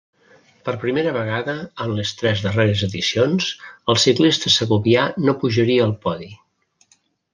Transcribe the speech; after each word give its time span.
Per 0.67 0.73
primera 0.83 1.11
vegada 1.17 1.53
en 1.85 1.93
les 1.99 2.13
tres 2.21 2.41
darreres 2.47 2.81
edicions, 2.87 3.51
el 3.95 3.99
ciclista 4.05 4.53
segovià 4.55 5.05
no 5.29 5.37
pujaria 5.45 5.87
al 5.91 5.95
podi. 6.07 6.33